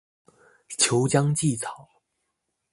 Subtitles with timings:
[0.67, 1.87] 俅江芰草